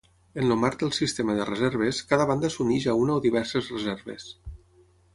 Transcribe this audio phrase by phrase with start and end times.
[0.43, 4.31] En el marc del sistema de reserves, cada banda s'uneix a una o diverses reserves.